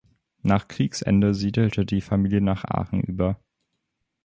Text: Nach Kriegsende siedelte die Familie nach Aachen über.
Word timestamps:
Nach 0.41 0.67
Kriegsende 0.67 1.35
siedelte 1.35 1.85
die 1.85 2.01
Familie 2.01 2.41
nach 2.41 2.63
Aachen 2.65 3.01
über. 3.01 3.39